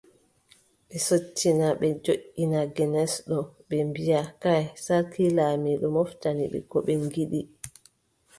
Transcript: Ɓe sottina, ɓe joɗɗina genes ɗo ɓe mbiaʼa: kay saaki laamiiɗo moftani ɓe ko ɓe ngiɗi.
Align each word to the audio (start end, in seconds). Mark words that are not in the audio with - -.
Ɓe 0.87 0.97
sottina, 1.07 1.67
ɓe 1.79 1.87
joɗɗina 2.03 2.59
genes 2.75 3.13
ɗo 3.27 3.37
ɓe 3.67 3.77
mbiaʼa: 3.89 4.23
kay 4.41 4.63
saaki 4.85 5.23
laamiiɗo 5.37 5.87
moftani 5.95 6.43
ɓe 6.51 6.59
ko 6.71 6.77
ɓe 6.85 6.93
ngiɗi. 7.05 7.41